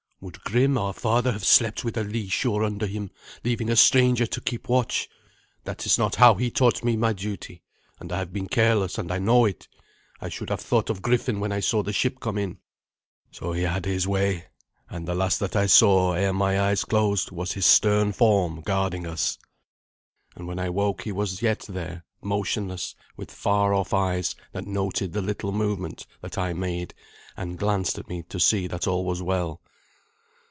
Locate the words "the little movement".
25.13-26.05